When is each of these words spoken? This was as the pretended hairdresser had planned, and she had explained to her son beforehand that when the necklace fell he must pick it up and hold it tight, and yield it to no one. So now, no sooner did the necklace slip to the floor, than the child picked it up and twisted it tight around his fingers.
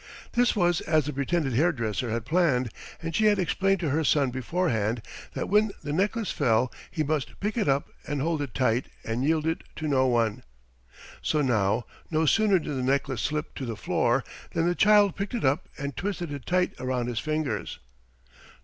This 0.33 0.55
was 0.55 0.81
as 0.81 1.05
the 1.05 1.13
pretended 1.13 1.53
hairdresser 1.53 2.09
had 2.09 2.25
planned, 2.25 2.69
and 3.03 3.13
she 3.15 3.25
had 3.25 3.37
explained 3.37 3.79
to 3.81 3.91
her 3.91 4.03
son 4.03 4.31
beforehand 4.31 5.03
that 5.35 5.47
when 5.47 5.73
the 5.83 5.93
necklace 5.93 6.31
fell 6.31 6.73
he 6.89 7.03
must 7.03 7.39
pick 7.39 7.55
it 7.55 7.67
up 7.69 7.87
and 8.07 8.19
hold 8.19 8.41
it 8.41 8.55
tight, 8.55 8.87
and 9.05 9.23
yield 9.23 9.45
it 9.45 9.61
to 9.75 9.87
no 9.87 10.07
one. 10.07 10.43
So 11.21 11.43
now, 11.43 11.85
no 12.09 12.25
sooner 12.25 12.57
did 12.57 12.75
the 12.75 12.81
necklace 12.81 13.21
slip 13.21 13.53
to 13.53 13.65
the 13.67 13.75
floor, 13.77 14.23
than 14.53 14.65
the 14.65 14.73
child 14.73 15.15
picked 15.15 15.35
it 15.35 15.45
up 15.45 15.69
and 15.77 15.95
twisted 15.95 16.33
it 16.33 16.47
tight 16.47 16.73
around 16.79 17.05
his 17.05 17.19
fingers. 17.19 17.77